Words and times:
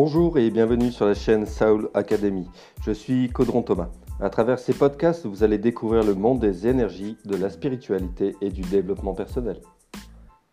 Bonjour 0.00 0.38
et 0.38 0.48
bienvenue 0.50 0.92
sur 0.92 1.06
la 1.06 1.14
chaîne 1.14 1.44
Saul 1.44 1.90
Academy. 1.92 2.48
Je 2.82 2.92
suis 2.92 3.30
Caudron 3.30 3.62
Thomas. 3.62 3.88
À 4.20 4.30
travers 4.30 4.60
ces 4.60 4.72
podcasts, 4.72 5.26
vous 5.26 5.42
allez 5.42 5.58
découvrir 5.58 6.04
le 6.04 6.14
monde 6.14 6.38
des 6.38 6.68
énergies, 6.68 7.18
de 7.24 7.34
la 7.34 7.50
spiritualité 7.50 8.36
et 8.40 8.50
du 8.50 8.60
développement 8.60 9.12
personnel. 9.12 9.60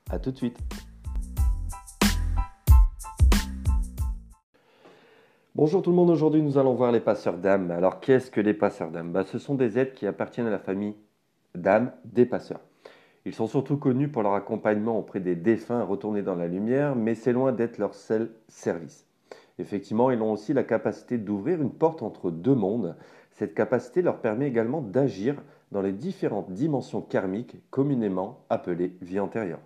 A 0.10 0.18
tout 0.18 0.32
de 0.32 0.38
suite. 0.38 0.58
Bonjour 5.54 5.84
tout 5.84 5.92
le 5.92 5.96
monde, 5.96 6.10
aujourd'hui 6.10 6.42
nous 6.42 6.58
allons 6.58 6.74
voir 6.74 6.92
les 6.92 7.00
passeurs 7.00 7.38
d'âme. 7.38 7.70
Alors 7.70 8.00
qu'est-ce 8.00 8.32
que 8.32 8.42
les 8.42 8.56
passeurs 8.56 8.90
d'âme? 8.90 9.12
Bah, 9.12 9.26
Ce 9.26 9.38
sont 9.38 9.54
des 9.54 9.78
êtres 9.78 9.94
qui 9.94 10.08
appartiennent 10.08 10.48
à 10.48 10.50
la 10.50 10.58
famille 10.58 10.96
d'âme 11.54 11.92
des 12.04 12.26
passeurs. 12.26 12.62
Ils 13.26 13.36
sont 13.36 13.46
surtout 13.46 13.78
connus 13.78 14.08
pour 14.08 14.24
leur 14.24 14.34
accompagnement 14.34 14.98
auprès 14.98 15.20
des 15.20 15.36
défunts 15.36 15.84
retournés 15.84 16.24
dans 16.24 16.36
la 16.36 16.48
lumière, 16.48 16.96
mais 16.96 17.14
c'est 17.14 17.32
loin 17.32 17.52
d'être 17.52 17.78
leur 17.78 17.94
seul 17.94 18.32
service. 18.48 19.05
Effectivement, 19.60 20.12
ils 20.12 20.22
ont 20.22 20.32
aussi 20.32 20.54
la 20.54 20.64
capacité 20.64 21.18
d'ouvrir 21.18 21.62
une 21.62 21.72
porte 21.72 22.04
entre 22.04 22.32
deux 22.32 22.56
mondes. 22.56 22.96
Cette 23.32 23.54
capacité 23.54 24.02
leur 24.02 24.20
permet 24.20 24.48
également 24.48 24.82
d'agir 24.82 25.42
dans 25.72 25.82
les 25.82 25.94
différentes 25.94 26.52
dimensions 26.52 27.02
karmiques 27.02 27.58
communément 27.70 28.46
appelées 28.50 28.96
vie 29.02 29.20
antérieure. 29.20 29.62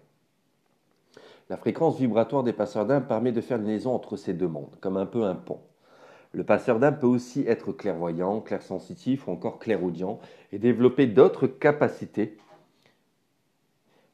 La 1.50 1.58
fréquence 1.58 1.98
vibratoire 1.98 2.44
des 2.44 2.54
passeurs 2.54 2.86
d'âme 2.86 3.08
permet 3.08 3.32
de 3.32 3.42
faire 3.42 3.58
une 3.58 3.66
liaison 3.66 3.94
entre 3.94 4.16
ces 4.16 4.34
deux 4.34 4.48
mondes, 4.48 4.76
comme 4.82 4.98
un 4.98 5.08
peu 5.08 5.24
un 5.24 5.36
pont. 5.36 5.60
Le 6.32 6.44
passeur 6.44 6.80
d'âme 6.80 7.00
peut 7.00 7.08
aussi 7.08 7.44
être 7.48 7.72
clairvoyant, 7.72 8.40
clairsensitif 8.40 9.28
ou 9.28 9.32
encore 9.32 9.58
clairaudient 9.58 10.20
et 10.52 10.60
développer 10.60 11.08
d'autres 11.08 11.48
capacités 11.48 12.38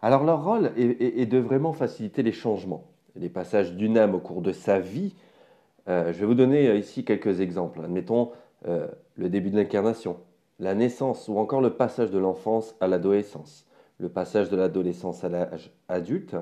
alors 0.05 0.23
leur 0.23 0.43
rôle 0.43 0.71
est, 0.77 1.26
de 1.26 1.39
vraiment 1.39 1.73
faciliter 1.73 2.21
les 2.21 2.32
changements, 2.32 2.84
les 3.15 3.27
passages 3.27 3.73
d'une 3.73 3.98
âme 3.98 4.13
au 4.13 4.20
cours 4.20 4.43
de 4.43 4.51
sa 4.51 4.79
vie. 4.79 5.15
Euh, 5.88 6.12
je 6.12 6.20
vais 6.20 6.26
vous 6.26 6.34
donner 6.34 6.68
euh, 6.68 6.78
ici 6.78 7.05
quelques 7.05 7.41
exemples. 7.41 7.82
Admettons 7.84 8.32
euh, 8.68 8.88
le 9.16 9.30
début 9.30 9.52
de 9.52 9.58
l'incarnation, 9.58 10.18
la 10.60 10.74
naissance 10.74 11.28
ou 11.28 11.38
encore 11.38 11.62
le 11.62 11.74
passage 11.74 12.12
de 12.12 12.18
l'enfance 12.18 12.76
à 12.80 12.88
l'adolescence, 12.88 13.68
le 14.00 14.10
passage 14.10 14.50
de 14.50 14.58
l'adolescence 14.58 15.24
à 15.24 15.30
l'âge 15.30 15.72
adulte, 15.88 16.36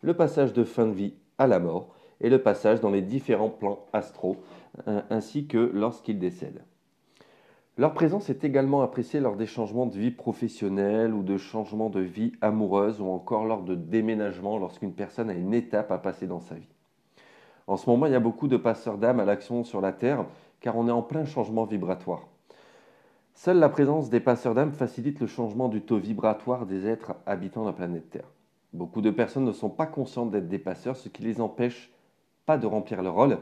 le 0.00 0.14
passage 0.14 0.52
de 0.52 0.64
fin 0.64 0.86
de 0.86 0.92
vie 0.92 1.14
à 1.38 1.46
la 1.46 1.58
mort 1.58 1.94
et 2.20 2.30
le 2.30 2.40
passage 2.40 2.80
dans 2.80 2.90
les 2.90 3.02
différents 3.02 3.50
plans 3.50 3.84
astraux, 3.92 4.36
ainsi 5.10 5.46
que 5.46 5.58
lorsqu'il 5.58 6.18
décède. 6.18 6.62
Leur 7.76 7.92
présence 7.92 8.30
est 8.30 8.42
également 8.42 8.80
appréciée 8.80 9.20
lors 9.20 9.36
des 9.36 9.44
changements 9.44 9.84
de 9.84 9.98
vie 9.98 10.10
professionnelle 10.10 11.12
ou 11.12 11.22
de 11.22 11.36
changements 11.36 11.90
de 11.90 12.00
vie 12.00 12.32
amoureuse 12.40 13.02
ou 13.02 13.06
encore 13.06 13.44
lors 13.44 13.62
de 13.62 13.74
déménagement 13.74 14.56
lorsqu'une 14.56 14.94
personne 14.94 15.28
a 15.28 15.34
une 15.34 15.52
étape 15.52 15.92
à 15.92 15.98
passer 15.98 16.26
dans 16.26 16.40
sa 16.40 16.54
vie. 16.54 16.75
En 17.66 17.76
ce 17.76 17.88
moment, 17.88 18.06
il 18.06 18.12
y 18.12 18.16
a 18.16 18.20
beaucoup 18.20 18.48
de 18.48 18.56
passeurs 18.56 18.98
d'âme 18.98 19.20
à 19.20 19.24
l'action 19.24 19.64
sur 19.64 19.80
la 19.80 19.92
Terre 19.92 20.24
car 20.60 20.76
on 20.76 20.88
est 20.88 20.92
en 20.92 21.02
plein 21.02 21.24
changement 21.24 21.64
vibratoire. 21.64 22.26
Seule 23.34 23.58
la 23.58 23.68
présence 23.68 24.08
des 24.08 24.20
passeurs 24.20 24.54
d'âme 24.54 24.72
facilite 24.72 25.20
le 25.20 25.26
changement 25.26 25.68
du 25.68 25.82
taux 25.82 25.98
vibratoire 25.98 26.66
des 26.66 26.86
êtres 26.86 27.14
habitant 27.26 27.64
la 27.64 27.72
planète 27.72 28.10
Terre. 28.10 28.30
Beaucoup 28.72 29.00
de 29.00 29.10
personnes 29.10 29.44
ne 29.44 29.52
sont 29.52 29.70
pas 29.70 29.86
conscientes 29.86 30.30
d'être 30.30 30.48
des 30.48 30.58
passeurs, 30.58 30.96
ce 30.96 31.08
qui 31.08 31.22
les 31.22 31.40
empêche 31.40 31.90
pas 32.46 32.56
de 32.58 32.66
remplir 32.66 33.02
leur 33.02 33.14
rôle 33.14 33.38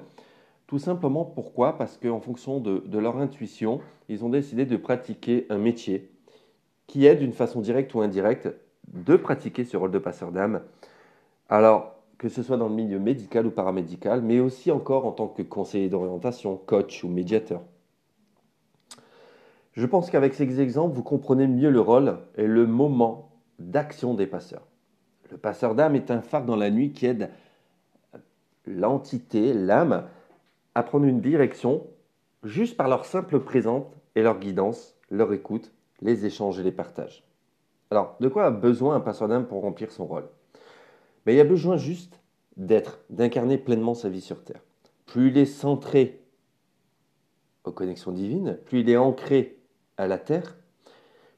tout 0.67 0.78
simplement 0.78 1.25
pourquoi? 1.25 1.77
Parce 1.77 1.98
qu'en 1.98 2.20
fonction 2.20 2.58
de, 2.61 2.98
leur 2.98 3.19
intuition, 3.19 3.80
ils 4.08 4.25
ont 4.25 4.28
décidé 4.28 4.64
de 4.64 4.77
pratiquer 4.77 5.47
un 5.50 5.58
métier 5.58 6.11
qui 6.86 7.06
est 7.06 7.17
d'une 7.17 7.33
façon 7.33 7.61
directe 7.61 7.95
ou 7.95 8.00
indirecte 8.00 8.48
de 8.89 9.17
pratiquer 9.17 9.64
ce 9.64 9.77
rôle 9.77 9.91
de 9.91 9.98
passeur 9.98 10.33
d'âme. 10.33 10.62
Alors, 11.48 11.94
que 12.19 12.29
ce 12.29 12.43
soit 12.43 12.57
dans 12.57 12.69
le 12.69 12.75
milieu 12.75 12.98
médical 12.98 13.47
ou 13.47 13.51
paramédical, 13.51 14.23
mais 14.23 14.41
aussi 14.41 14.70
encore 14.70 15.07
en 15.07 15.12
tant 15.12 15.29
que 15.29 15.43
conseiller 15.43 15.89
d'orientation, 15.89 16.57
coach 16.57 17.05
ou 17.05 17.08
médiateur. 17.08 17.63
Je 19.73 19.86
pense 19.86 20.11
qu'avec 20.11 20.35
ces 20.35 20.61
exemples, 20.61 20.95
vous 20.95 21.02
comprenez 21.02 21.47
mieux 21.47 21.70
le 21.70 21.80
rôle 21.80 22.19
et 22.36 22.47
le 22.47 22.67
moment 22.67 23.33
d'action 23.58 24.14
des 24.14 24.27
passeurs. 24.27 24.67
Le 25.30 25.36
passeur 25.36 25.75
d'âme 25.75 25.97
est 25.97 26.11
un 26.11 26.20
phare 26.20 26.45
dans 26.45 26.57
la 26.57 26.70
nuit 26.70 26.92
qui 26.92 27.07
aide 27.07 27.30
l'entité, 28.67 29.52
l'âme, 29.52 30.05
à 30.75 30.83
prendre 30.83 31.07
une 31.07 31.20
direction 31.20 31.86
juste 32.45 32.77
par 32.77 32.89
leur 32.89 33.05
simple 33.05 33.41
présence 33.41 33.86
et 34.14 34.23
leur 34.23 34.39
guidance, 34.39 34.96
leur 35.11 35.33
écoute, 35.33 35.73
les 36.02 36.27
échanges 36.27 36.61
et 36.61 36.63
les 36.63 36.73
partages. 36.73 37.25
Alors, 37.91 38.17
de 38.20 38.29
quoi 38.29 38.46
a 38.46 38.51
besoin 38.51 38.96
un 38.96 39.01
passeur 39.01 39.29
d'âme 39.29 39.46
pour 39.46 39.63
remplir 39.63 39.91
son 39.91 40.07
rôle? 40.07 40.29
Ben, 41.27 41.33
Il 41.35 41.40
a 41.40 41.45
besoin 41.45 41.77
juste 41.77 42.20
d'être, 42.57 43.01
d'incarner 43.11 43.58
pleinement 43.58 43.95
sa 43.95 44.08
vie 44.08 44.20
sur 44.20 44.45
Terre. 44.45 44.62
Plus 45.07 45.29
il 45.29 45.39
est 45.39 45.46
centré 45.46 46.20
aux 47.64 47.73
connexions 47.73 48.12
divines, 48.12 48.58
plus 48.64 48.80
il 48.80 48.90
est 48.90 48.96
ancré 48.96 49.58
à 49.96 50.07
la 50.07 50.18
Terre, 50.18 50.57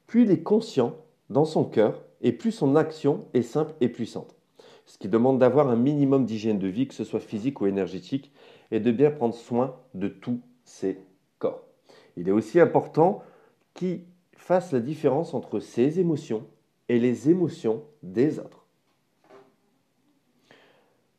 plus 0.07 0.23
il 0.23 0.31
est 0.31 0.43
conscient 0.43 0.97
dans 1.29 1.45
son 1.45 1.63
cœur 1.63 2.03
et 2.21 2.31
plus 2.31 2.51
son 2.51 2.75
action 2.75 3.25
est 3.33 3.41
simple 3.41 3.73
et 3.81 3.89
puissante. 3.89 4.35
Ce 4.85 4.97
qui 4.97 5.09
demande 5.09 5.39
d'avoir 5.39 5.69
un 5.69 5.75
minimum 5.75 6.25
d'hygiène 6.25 6.59
de 6.59 6.67
vie, 6.67 6.87
que 6.87 6.93
ce 6.93 7.03
soit 7.03 7.19
physique 7.19 7.59
ou 7.61 7.67
énergétique, 7.67 8.31
et 8.71 8.79
de 8.79 8.91
bien 8.91 9.11
prendre 9.11 9.35
soin 9.35 9.75
de 9.93 10.07
tous 10.07 10.39
ses 10.63 10.99
corps. 11.39 11.63
Il 12.15 12.27
est 12.27 12.31
aussi 12.31 12.59
important 12.59 13.21
qu'il 13.73 14.05
fasse 14.31 14.71
la 14.71 14.79
différence 14.79 15.33
entre 15.33 15.59
ses 15.59 15.99
émotions 15.99 16.47
et 16.89 16.99
les 16.99 17.29
émotions 17.29 17.83
des 18.01 18.39
autres. 18.39 18.66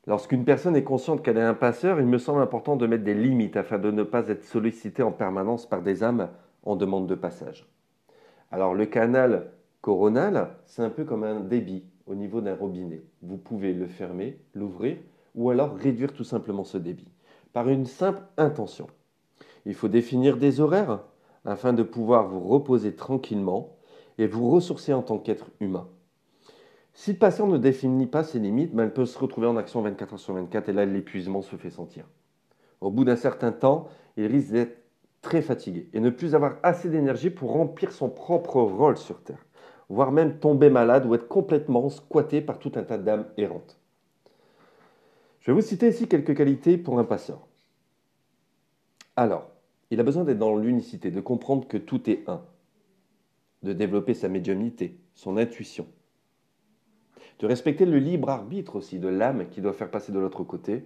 Lorsqu'une 0.09 0.47
personne 0.47 0.75
est 0.75 0.85
consciente 0.85 1.23
qu'elle 1.23 1.37
est 1.37 1.43
un 1.43 1.53
passeur, 1.53 2.01
il 2.01 2.07
me 2.07 2.17
semble 2.17 2.41
important 2.41 2.77
de 2.77 2.87
mettre 2.87 3.05
des 3.05 3.13
limites 3.13 3.59
afin 3.59 3.79
de 3.79 3.91
ne 3.91 4.03
pas 4.03 4.27
être 4.29 4.43
sollicité 4.43 5.03
en 5.03 5.13
permanence 5.13 5.69
par 5.69 5.83
des 5.83 6.03
âmes 6.03 6.31
en 6.63 6.77
demande 6.77 7.07
de 7.07 7.15
passage. 7.15 7.69
Alors 8.51 8.75
le 8.75 8.87
canal 8.87 9.51
coronal, 9.83 10.57
c'est 10.65 10.81
un 10.81 10.89
peu 10.89 11.05
comme 11.05 11.25
un 11.25 11.41
débit 11.41 11.85
au 12.07 12.15
niveau 12.15 12.41
d'un 12.41 12.55
robinet. 12.55 13.03
Vous 13.21 13.37
pouvez 13.37 13.75
le 13.75 13.87
fermer, 13.87 14.41
l'ouvrir 14.55 14.97
ou 15.35 15.51
alors 15.51 15.77
réduire 15.77 16.15
tout 16.15 16.25
simplement 16.25 16.65
ce 16.65 16.79
débit 16.79 17.13
par 17.53 17.69
une 17.69 17.85
simple 17.85 18.23
intention. 18.39 18.87
Il 19.67 19.75
faut 19.75 19.89
définir 19.89 20.39
des 20.39 20.61
horaires 20.61 21.01
afin 21.45 21.75
de 21.75 21.83
pouvoir 21.83 22.29
vous 22.29 22.41
reposer 22.41 22.95
tranquillement 22.95 23.77
et 24.17 24.27
vous 24.27 24.49
ressourcer 24.49 24.95
en 24.95 25.03
tant 25.03 25.19
qu'être 25.19 25.51
humain. 25.61 25.87
Si 26.99 27.13
le 27.13 27.19
patient 27.19 27.47
ne 27.47 27.59
définit 27.59 28.09
pas 28.09 28.25
ses 28.25 28.41
limites, 28.41 28.75
ben, 28.75 28.87
il 28.87 28.91
peut 28.91 29.07
se 29.07 29.17
retrouver 29.17 29.47
en 29.47 29.57
action 29.57 29.81
24 29.83 30.15
heures 30.15 30.19
sur 30.19 30.35
24 30.35 30.69
et 30.69 30.73
là 30.73 30.85
l'épuisement 30.85 31.43
se 31.43 31.55
fait 31.55 31.71
sentir. 31.71 32.05
Au 32.81 32.91
bout 32.91 33.05
d'un 33.05 33.15
certain 33.15 33.53
temps, 33.53 33.87
il 34.17 34.27
risque 34.27 34.51
d'être 34.51 34.77
très 35.23 35.41
fatigué 35.41 35.89
et 35.93 36.01
ne 36.01 36.11
plus 36.11 36.35
avoir 36.35 36.57
assez 36.65 36.91
d'énergie 36.91 37.31
pour 37.31 37.53
remplir 37.53 37.93
son 37.93 38.11
propre 38.11 38.61
rôle 38.61 38.97
sur 38.97 39.23
Terre, 39.23 39.47
voire 39.89 40.11
même 40.11 40.41
tomber 40.41 40.71
malade 40.71 41.07
ou 41.07 41.15
être 41.15 41.29
complètement 41.29 41.89
squatté 41.89 42.41
par 42.41 42.59
tout 42.59 42.73
un 42.75 42.83
tas 42.83 42.99
d'âmes 42.99 43.29
errantes. 43.37 43.79
Je 45.39 45.53
vais 45.53 45.55
vous 45.55 45.65
citer 45.65 45.91
ici 45.91 46.09
quelques 46.09 46.37
qualités 46.37 46.79
pour 46.79 46.99
un 46.99 47.05
passeur. 47.05 47.47
Alors, 49.15 49.49
il 49.93 50.01
a 50.01 50.03
besoin 50.03 50.25
d'être 50.25 50.39
dans 50.39 50.57
l'unicité, 50.57 51.13
de 51.13 51.21
comprendre 51.21 51.69
que 51.69 51.79
tout 51.79 52.11
est 52.11 52.29
un, 52.29 52.43
de 53.63 53.73
développer 53.73 54.15
sa 54.15 54.29
médiumnité, 54.29 54.99
son 55.15 55.37
intuition, 55.37 55.87
de 57.39 57.47
respecter 57.47 57.85
le 57.85 57.99
libre 57.99 58.31
arbitre 58.31 58.77
aussi 58.77 58.99
de 58.99 59.09
l'âme 59.09 59.49
qui 59.49 59.61
doit 59.61 59.73
faire 59.73 59.91
passer 59.91 60.13
de 60.13 60.19
l'autre 60.19 60.45
côté, 60.45 60.85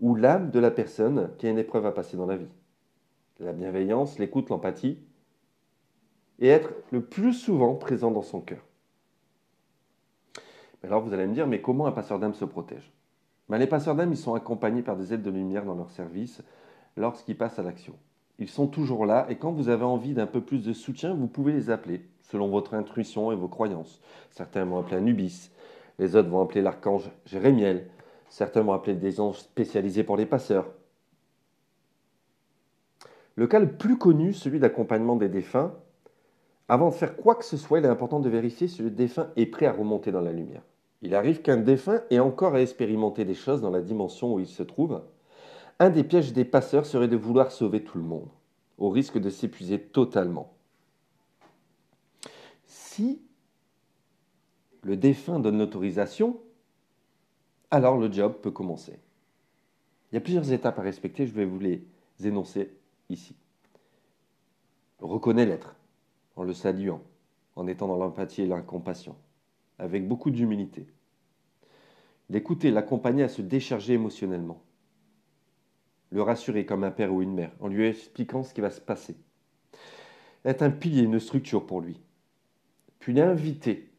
ou 0.00 0.14
l'âme 0.14 0.50
de 0.50 0.58
la 0.58 0.70
personne 0.70 1.30
qui 1.38 1.46
a 1.46 1.50
une 1.50 1.58
épreuve 1.58 1.86
à 1.86 1.92
passer 1.92 2.16
dans 2.16 2.26
la 2.26 2.36
vie. 2.36 2.48
La 3.40 3.52
bienveillance, 3.52 4.18
l'écoute, 4.18 4.50
l'empathie, 4.50 4.98
et 6.40 6.48
être 6.48 6.70
le 6.90 7.02
plus 7.02 7.32
souvent 7.32 7.74
présent 7.74 8.10
dans 8.10 8.22
son 8.22 8.40
cœur. 8.40 8.64
Alors 10.82 11.00
vous 11.00 11.14
allez 11.14 11.26
me 11.26 11.32
dire, 11.32 11.46
mais 11.46 11.62
comment 11.62 11.86
un 11.86 11.92
passeur 11.92 12.18
d'âme 12.18 12.34
se 12.34 12.44
protège? 12.44 12.92
Ben, 13.48 13.58
les 13.58 13.66
passeurs 13.66 13.94
d'âme, 13.94 14.12
ils 14.12 14.18
sont 14.18 14.34
accompagnés 14.34 14.82
par 14.82 14.96
des 14.96 15.14
aides 15.14 15.22
de 15.22 15.30
lumière 15.30 15.64
dans 15.64 15.74
leur 15.74 15.90
service 15.90 16.42
lorsqu'ils 16.96 17.36
passent 17.36 17.58
à 17.58 17.62
l'action. 17.62 17.94
Ils 18.38 18.48
sont 18.48 18.66
toujours 18.66 19.06
là 19.06 19.26
et 19.30 19.36
quand 19.36 19.52
vous 19.52 19.68
avez 19.68 19.84
envie 19.84 20.12
d'un 20.12 20.26
peu 20.26 20.40
plus 20.40 20.64
de 20.64 20.72
soutien, 20.72 21.14
vous 21.14 21.28
pouvez 21.28 21.52
les 21.52 21.70
appeler 21.70 22.04
selon 22.22 22.48
votre 22.48 22.74
intuition 22.74 23.30
et 23.32 23.36
vos 23.36 23.48
croyances. 23.48 24.00
Certains 24.30 24.64
vont 24.64 24.78
appeler 24.78 24.96
Anubis, 24.96 25.50
les 25.98 26.16
autres 26.16 26.28
vont 26.28 26.42
appeler 26.42 26.62
l'archange 26.62 27.10
Jérémiel, 27.24 27.88
certains 28.28 28.62
vont 28.62 28.72
appeler 28.72 28.96
des 28.96 29.20
anges 29.20 29.38
spécialisés 29.38 30.04
pour 30.04 30.16
les 30.16 30.26
passeurs. 30.26 30.66
Le 33.36 33.46
cas 33.46 33.58
le 33.58 33.76
plus 33.76 33.98
connu, 33.98 34.32
celui 34.32 34.60
d'accompagnement 34.60 35.16
des 35.16 35.28
défunts, 35.28 35.74
avant 36.68 36.88
de 36.88 36.94
faire 36.94 37.16
quoi 37.16 37.34
que 37.34 37.44
ce 37.44 37.56
soit, 37.56 37.78
il 37.78 37.84
est 37.84 37.88
important 37.88 38.20
de 38.20 38.28
vérifier 38.28 38.68
si 38.68 38.82
le 38.82 38.90
défunt 38.90 39.28
est 39.36 39.46
prêt 39.46 39.66
à 39.66 39.72
remonter 39.72 40.12
dans 40.12 40.20
la 40.20 40.32
lumière. 40.32 40.62
Il 41.02 41.14
arrive 41.14 41.42
qu'un 41.42 41.58
défunt 41.58 42.02
ait 42.10 42.20
encore 42.20 42.54
à 42.54 42.62
expérimenter 42.62 43.24
des 43.24 43.34
choses 43.34 43.60
dans 43.60 43.70
la 43.70 43.82
dimension 43.82 44.32
où 44.32 44.40
il 44.40 44.46
se 44.46 44.62
trouve. 44.62 45.02
Un 45.78 45.90
des 45.90 46.04
pièges 46.04 46.32
des 46.32 46.46
passeurs 46.46 46.86
serait 46.86 47.08
de 47.08 47.16
vouloir 47.16 47.52
sauver 47.52 47.84
tout 47.84 47.98
le 47.98 48.04
monde, 48.04 48.28
au 48.78 48.88
risque 48.88 49.18
de 49.18 49.28
s'épuiser 49.28 49.78
totalement. 49.78 50.54
Si 52.64 53.20
le 54.84 54.96
défunt 54.96 55.40
donne 55.40 55.58
l'autorisation, 55.58 56.40
alors 57.70 57.96
le 57.96 58.12
job 58.12 58.40
peut 58.40 58.50
commencer. 58.50 58.98
Il 60.10 60.14
y 60.14 60.18
a 60.18 60.20
plusieurs 60.20 60.52
étapes 60.52 60.78
à 60.78 60.82
respecter, 60.82 61.26
je 61.26 61.32
vais 61.32 61.46
vous 61.46 61.58
les 61.58 61.84
énoncer 62.22 62.70
ici. 63.08 63.34
Reconnaît 65.00 65.46
l'être, 65.46 65.74
en 66.36 66.44
le 66.44 66.52
saluant, 66.52 67.02
en 67.56 67.66
étant 67.66 67.88
dans 67.88 67.96
l'empathie 67.96 68.42
et 68.42 68.46
la 68.46 68.60
compassion, 68.60 69.16
avec 69.78 70.06
beaucoup 70.06 70.30
d'humilité. 70.30 70.86
L'écouter, 72.30 72.70
l'accompagner 72.70 73.22
à 73.22 73.28
se 73.28 73.42
décharger 73.42 73.94
émotionnellement. 73.94 74.62
Le 76.10 76.22
rassurer 76.22 76.64
comme 76.64 76.84
un 76.84 76.90
père 76.90 77.12
ou 77.12 77.22
une 77.22 77.34
mère, 77.34 77.52
en 77.60 77.68
lui 77.68 77.86
expliquant 77.86 78.44
ce 78.44 78.54
qui 78.54 78.60
va 78.60 78.70
se 78.70 78.80
passer. 78.80 79.16
Être 80.44 80.62
un 80.62 80.70
pilier, 80.70 81.02
une 81.02 81.20
structure 81.20 81.66
pour 81.66 81.80
lui. 81.80 82.00
Puis 82.98 83.14
l'inviter 83.14 83.93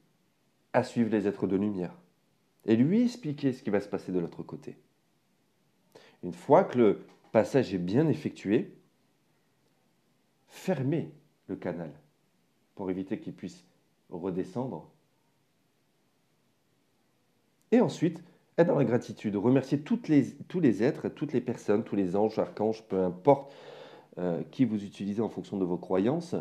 à 0.75 0.83
suivre 0.83 1.09
les 1.09 1.25
êtres 1.25 1.47
de 1.47 1.55
lumière 1.55 1.95
et 2.65 2.75
lui 2.75 3.03
expliquer 3.03 3.53
ce 3.53 3.63
qui 3.63 3.69
va 3.69 3.79
se 3.79 3.87
passer 3.87 4.11
de 4.11 4.19
l'autre 4.19 4.43
côté. 4.43 4.77
Une 6.21 6.33
fois 6.33 6.65
que 6.65 6.77
le 6.77 7.05
passage 7.31 7.73
est 7.73 7.79
bien 7.79 8.09
effectué, 8.09 8.75
fermez 10.47 11.13
le 11.47 11.55
canal 11.55 11.91
pour 12.75 12.89
éviter 12.89 13.19
qu'il 13.21 13.33
puisse 13.33 13.63
redescendre. 14.09 14.91
Et 17.71 17.79
ensuite, 17.79 18.21
être 18.57 18.67
dans 18.67 18.77
la 18.77 18.83
gratitude, 18.83 19.37
remercier 19.37 19.79
tous 19.79 20.01
les 20.09 20.83
êtres, 20.83 21.07
toutes 21.07 21.31
les 21.31 21.41
personnes, 21.41 21.85
tous 21.85 21.95
les 21.95 22.17
anges, 22.17 22.37
archanges, 22.37 22.83
peu 22.83 22.99
importe 22.99 23.53
euh, 24.17 24.43
qui 24.51 24.65
vous 24.65 24.83
utilisez 24.83 25.21
en 25.21 25.29
fonction 25.29 25.57
de 25.57 25.63
vos 25.63 25.77
croyances, 25.77 26.35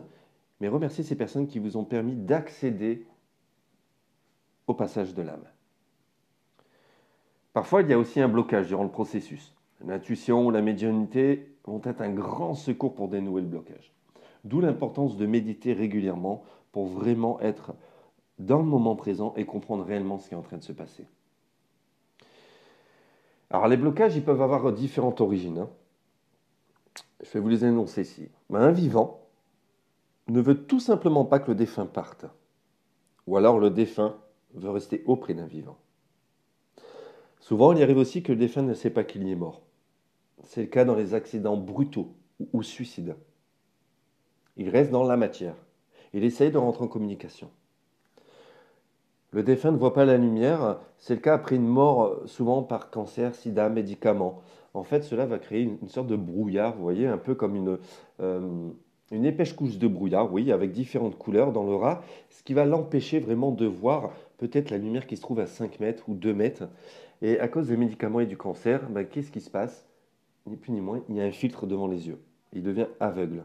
mais 0.61 0.67
remercier 0.67 1.05
ces 1.05 1.17
personnes 1.17 1.47
qui 1.47 1.61
vous 1.61 1.77
ont 1.77 1.85
permis 1.85 2.17
d'accéder 2.17 3.07
au 4.67 4.75
passage 4.75 5.15
de 5.15 5.23
l'âme. 5.23 5.45
Parfois, 7.53 7.83
il 7.83 7.89
y 7.89 7.93
a 7.93 7.99
aussi 7.99 8.21
un 8.21 8.29
blocage 8.29 8.67
durant 8.67 8.83
le 8.83 8.91
processus. 8.91 9.55
L'intuition 9.85 10.47
ou 10.47 10.51
la 10.51 10.63
médiumnité 10.63 11.57
vont 11.65 11.81
être 11.85 12.01
un 12.01 12.11
grand 12.11 12.55
secours 12.55 12.95
pour 12.95 13.09
dénouer 13.09 13.43
le 13.43 13.49
blocage. 13.49 13.93
D'où 14.45 14.61
l'importance 14.61 15.17
de 15.17 15.27
méditer 15.27 15.73
régulièrement 15.73 16.45
pour 16.73 16.87
vraiment 16.87 17.41
être 17.41 17.75
dans 18.39 18.59
le 18.59 18.65
moment 18.65 18.97
présent 18.97 19.33
et 19.37 19.47
comprendre 19.47 19.85
réellement 19.85 20.19
ce 20.19 20.29
qui 20.29 20.35
est 20.35 20.37
en 20.37 20.43
train 20.43 20.59
de 20.59 20.65
se 20.65 20.73
passer. 20.73 21.07
Alors 23.51 23.69
les 23.69 23.77
blocages, 23.77 24.17
ils 24.17 24.25
peuvent 24.25 24.43
avoir 24.43 24.73
différentes 24.73 25.21
origines. 25.21 25.59
Hein. 25.59 25.71
Je 27.23 27.31
vais 27.31 27.41
vous 27.41 27.49
les 27.49 27.65
énoncer 27.65 28.03
ici. 28.03 28.29
un 28.53 28.73
vivant 28.73 29.21
ne 30.29 30.41
veut 30.41 30.67
tout 30.67 30.81
simplement 30.81 31.25
pas 31.25 31.39
que 31.39 31.51
le 31.51 31.55
défunt 31.55 31.87
parte. 31.87 32.27
Ou 33.27 33.37
alors 33.37 33.59
le 33.59 33.71
défunt 33.71 34.17
veut 34.55 34.71
rester 34.71 35.03
auprès 35.07 35.35
d'un 35.35 35.47
vivant. 35.47 35.77
Souvent, 37.41 37.73
il 37.73 37.83
arrive 37.83 37.99
aussi 37.99 38.23
que 38.23 38.33
le 38.33 38.39
défunt 38.39 38.63
ne 38.63 38.75
sait 38.75 38.91
pas 38.91 39.05
qu'il 39.05 39.27
y 39.27 39.31
est 39.31 39.37
mort. 39.37 39.63
C'est 40.45 40.63
le 40.63 40.69
cas 40.69 40.85
dans 40.85 40.95
les 40.95 41.15
accidents 41.15 41.57
brutaux 41.57 42.15
ou 42.53 42.63
suicides. 42.63 43.17
Il 44.57 44.69
reste 44.69 44.91
dans 44.91 45.05
la 45.05 45.17
matière. 45.17 45.57
Il 46.13 46.25
essaye 46.25 46.51
de 46.51 46.59
rentrer 46.59 46.85
en 46.85 46.89
communication. 46.89 47.51
Le 49.33 49.43
défunt 49.43 49.73
ne 49.73 49.77
voit 49.77 49.93
pas 49.93 50.05
la 50.05 50.17
lumière. 50.17 50.79
C'est 50.97 51.17
le 51.17 51.21
cas 51.21 51.35
après 51.35 51.57
une 51.57 51.67
mort, 51.67 52.23
souvent 52.27 52.63
par 52.63 52.91
cancer, 52.91 53.35
sida, 53.35 53.69
médicaments. 53.69 54.43
En 54.75 54.85
fait, 54.85 55.03
cela 55.03 55.27
va 55.27 55.39
créer 55.39 55.63
une, 55.63 55.89
sorte 55.89 56.07
de 56.07 56.17
brouillard, 56.17 56.77
vous 56.77 56.83
voyez, 56.83 57.07
un 57.07 57.19
peu 57.19 57.35
comme 57.35 57.57
une, 57.57 57.79
euh, 58.21 58.71
une 59.11 59.27
épaisse 59.27 59.53
couche 59.53 59.79
de 59.79 59.87
brouillard, 59.87 60.33
oui, 60.33 60.51
avec 60.51 60.73
différentes 60.73 61.19
couleurs 61.19 61.53
dans 61.53 61.65
le 61.65 61.75
rat, 61.75 62.03
ce 62.31 62.43
qui 62.43 62.55
va 62.55 62.65
l'empêcher 62.65 63.19
vraiment 63.19 63.51
de 63.51 63.67
voir 63.67 64.11
peut-être 64.39 64.71
la 64.71 64.79
lumière 64.79 65.07
qui 65.07 65.17
se 65.17 65.23
trouve 65.23 65.41
à 65.41 65.47
5 65.47 65.81
mètres 65.81 66.09
ou 66.09 66.15
2 66.15 66.33
mètres. 66.33 66.65
Et 67.23 67.39
à 67.39 67.49
cause 67.49 67.69
des 67.69 67.77
médicaments 67.77 68.21
et 68.21 68.27
du 68.27 68.37
cancer, 68.37 68.89
ben, 68.91 69.05
qu'est-ce 69.05 69.31
qui 69.31 69.41
se 69.41 69.51
passe? 69.51 69.87
Ni 70.47 70.57
plus 70.57 70.73
ni 70.73 70.81
moins, 70.81 71.03
il 71.09 71.17
y 71.17 71.21
a 71.21 71.25
un 71.25 71.33
filtre 71.33 71.67
devant 71.67 71.87
les 71.87 72.09
yeux. 72.09 72.21
Il 72.53 72.63
devient 72.63 72.87
aveugle. 73.01 73.45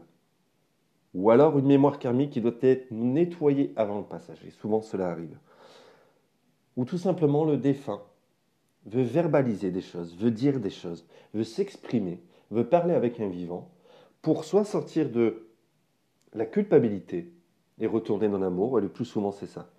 Ou 1.14 1.30
alors 1.30 1.58
une 1.58 1.66
mémoire 1.66 1.98
karmique 1.98 2.30
qui 2.30 2.40
doit 2.40 2.52
être 2.60 2.90
nettoyée 2.90 3.72
avant 3.76 3.98
le 3.98 4.04
passage. 4.04 4.44
Et 4.46 4.50
souvent 4.50 4.80
cela 4.80 5.08
arrive. 5.08 5.36
Ou 6.76 6.84
tout 6.84 6.98
simplement 6.98 7.44
le 7.44 7.56
défunt 7.56 8.02
veut 8.86 9.02
verbaliser 9.02 9.70
des 9.70 9.80
choses, 9.80 10.16
veut 10.16 10.30
dire 10.30 10.60
des 10.60 10.70
choses, 10.70 11.06
veut 11.34 11.44
s'exprimer, 11.44 12.22
veut 12.50 12.66
parler 12.66 12.94
avec 12.94 13.20
un 13.20 13.28
vivant, 13.28 13.70
pour 14.22 14.44
soit 14.44 14.64
sortir 14.64 15.10
de 15.10 15.49
la 16.34 16.46
culpabilité 16.46 17.32
et 17.78 17.86
retourner 17.86 18.28
dans 18.28 18.38
l'amour, 18.38 18.78
et 18.78 18.82
le 18.82 18.88
plus 18.88 19.04
souvent 19.04 19.32
c'est 19.32 19.46
ça. 19.46 19.70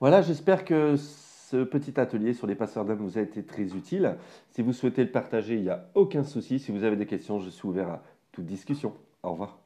Voilà, 0.00 0.20
j'espère 0.20 0.64
que 0.64 0.96
ce 0.96 1.64
petit 1.64 2.00
atelier 2.00 2.34
sur 2.34 2.46
les 2.46 2.54
passeurs 2.54 2.84
d'âme 2.84 2.98
vous 2.98 3.18
a 3.18 3.20
été 3.20 3.44
très 3.44 3.74
utile. 3.74 4.16
Si 4.50 4.62
vous 4.62 4.72
souhaitez 4.72 5.04
le 5.04 5.10
partager, 5.10 5.56
il 5.56 5.62
n'y 5.62 5.70
a 5.70 5.88
aucun 5.94 6.24
souci. 6.24 6.58
Si 6.58 6.72
vous 6.72 6.82
avez 6.82 6.96
des 6.96 7.06
questions, 7.06 7.38
je 7.38 7.50
suis 7.50 7.68
ouvert 7.68 7.88
à 7.88 8.02
toute 8.32 8.46
discussion. 8.46 8.94
Au 9.22 9.32
revoir. 9.32 9.61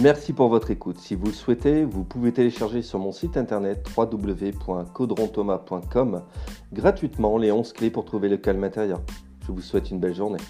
Merci 0.00 0.32
pour 0.32 0.48
votre 0.48 0.70
écoute. 0.70 0.98
Si 0.98 1.14
vous 1.14 1.26
le 1.26 1.32
souhaitez, 1.32 1.84
vous 1.84 2.02
pouvez 2.02 2.32
télécharger 2.32 2.80
sur 2.80 2.98
mon 2.98 3.12
site 3.12 3.36
internet 3.36 3.86
www.caudronthomas.com 3.94 6.22
gratuitement 6.72 7.36
les 7.36 7.52
11 7.52 7.74
clés 7.74 7.90
pour 7.90 8.06
trouver 8.06 8.30
le 8.30 8.38
calme 8.38 8.64
intérieur. 8.64 9.02
Je 9.46 9.52
vous 9.52 9.60
souhaite 9.60 9.90
une 9.90 10.00
belle 10.00 10.14
journée. 10.14 10.40